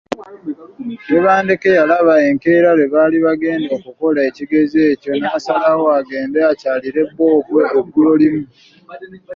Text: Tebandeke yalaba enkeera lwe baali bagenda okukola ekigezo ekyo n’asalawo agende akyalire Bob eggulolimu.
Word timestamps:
Tebandeke 1.07 1.69
yalaba 1.79 2.13
enkeera 2.29 2.69
lwe 2.77 2.85
baali 2.93 3.17
bagenda 3.25 3.69
okukola 3.77 4.19
ekigezo 4.29 4.79
ekyo 4.93 5.11
n’asalawo 5.21 5.85
agende 5.99 6.39
akyalire 6.51 7.01
Bob 7.15 7.45
eggulolimu. 7.79 8.43